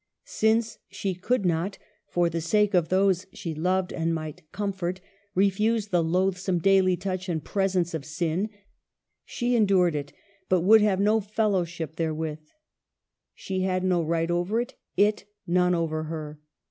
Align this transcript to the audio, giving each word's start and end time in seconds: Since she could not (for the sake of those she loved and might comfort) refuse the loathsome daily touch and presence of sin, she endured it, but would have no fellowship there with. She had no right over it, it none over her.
Since 0.25 0.79
she 0.89 1.13
could 1.13 1.45
not 1.45 1.77
(for 2.07 2.27
the 2.27 2.41
sake 2.41 2.73
of 2.73 2.89
those 2.89 3.27
she 3.33 3.53
loved 3.53 3.93
and 3.93 4.15
might 4.15 4.41
comfort) 4.51 4.99
refuse 5.35 5.89
the 5.89 6.03
loathsome 6.03 6.57
daily 6.57 6.97
touch 6.97 7.29
and 7.29 7.43
presence 7.43 7.93
of 7.93 8.03
sin, 8.03 8.49
she 9.25 9.55
endured 9.55 9.93
it, 9.93 10.11
but 10.49 10.61
would 10.61 10.81
have 10.81 10.99
no 10.99 11.19
fellowship 11.19 11.97
there 11.97 12.15
with. 12.15 12.51
She 13.35 13.61
had 13.61 13.83
no 13.83 14.01
right 14.01 14.31
over 14.31 14.59
it, 14.59 14.73
it 14.97 15.25
none 15.45 15.75
over 15.75 16.05
her. 16.05 16.39